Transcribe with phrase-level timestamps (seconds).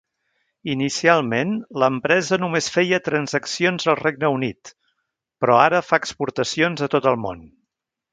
[0.75, 1.51] Inicialment,
[1.83, 4.71] l'empresa només feia transaccions al Regne Unit,
[5.45, 7.45] però ara fa exportacions a tot el món.